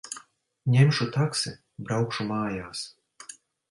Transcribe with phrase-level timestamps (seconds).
[0.75, 1.55] Ņemšu taksi.
[1.87, 2.87] Braukšu mājās.